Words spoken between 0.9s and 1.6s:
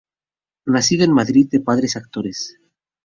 en Madrid de